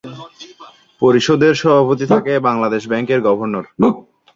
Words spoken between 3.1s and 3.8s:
Governor.